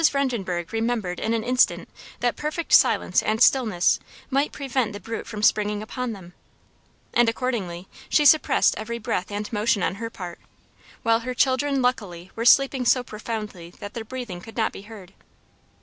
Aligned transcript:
Vredenbergh 0.01 0.71
remembered 0.73 1.19
in 1.19 1.35
an 1.35 1.43
instant 1.43 1.87
that 2.21 2.35
perfect 2.35 2.73
silence 2.73 3.21
and 3.21 3.39
stillness 3.39 3.99
might 4.31 4.51
prevent 4.51 4.93
the 4.93 4.99
brute 4.99 5.27
from 5.27 5.43
springing 5.43 5.83
upon 5.83 6.11
them; 6.11 6.33
and 7.13 7.29
accordingly 7.29 7.87
she 8.09 8.25
suppressed 8.25 8.73
every 8.79 8.97
breath 8.97 9.29
and 9.29 9.53
motion 9.53 9.83
on 9.83 9.93
her 10.01 10.05
own 10.07 10.09
part, 10.09 10.39
while 11.03 11.19
her 11.19 11.35
children 11.35 11.83
luckily 11.83 12.31
were 12.35 12.45
sleeping 12.45 12.83
so 12.83 13.03
profoundly 13.03 13.69
that 13.77 13.93
their 13.93 14.03
breathing 14.03 14.41
could 14.41 14.57
not 14.57 14.71
be 14.73 14.81
heard. 14.81 15.13